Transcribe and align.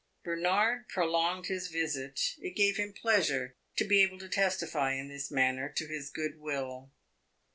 Bernard 0.23 0.89
prolonged 0.89 1.45
his 1.45 1.67
visit; 1.67 2.33
it 2.39 2.55
gave 2.55 2.77
him 2.77 2.91
pleasure 2.91 3.55
to 3.75 3.85
be 3.85 4.01
able 4.01 4.17
to 4.17 4.27
testify 4.29 4.93
in 4.93 5.09
this 5.09 5.29
manner 5.29 5.69
to 5.69 5.85
his 5.87 6.09
good 6.09 6.39
will. 6.39 6.91